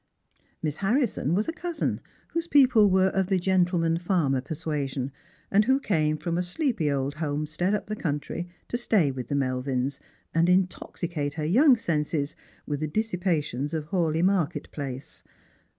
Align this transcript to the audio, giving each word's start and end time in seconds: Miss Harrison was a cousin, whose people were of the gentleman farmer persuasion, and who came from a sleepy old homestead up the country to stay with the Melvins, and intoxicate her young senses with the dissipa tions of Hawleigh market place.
Miss 0.63 0.77
Harrison 0.77 1.35
was 1.35 1.47
a 1.47 1.53
cousin, 1.53 2.01
whose 2.29 2.47
people 2.47 2.89
were 2.89 3.09
of 3.09 3.27
the 3.27 3.37
gentleman 3.37 3.99
farmer 3.99 4.41
persuasion, 4.41 5.11
and 5.51 5.65
who 5.65 5.79
came 5.79 6.17
from 6.17 6.39
a 6.39 6.41
sleepy 6.41 6.89
old 6.89 7.13
homestead 7.17 7.75
up 7.75 7.85
the 7.85 7.95
country 7.95 8.49
to 8.69 8.77
stay 8.77 9.11
with 9.11 9.27
the 9.27 9.35
Melvins, 9.35 9.99
and 10.33 10.49
intoxicate 10.49 11.35
her 11.35 11.45
young 11.45 11.77
senses 11.77 12.35
with 12.65 12.79
the 12.79 12.87
dissipa 12.87 13.43
tions 13.43 13.75
of 13.75 13.89
Hawleigh 13.89 14.23
market 14.23 14.71
place. 14.71 15.23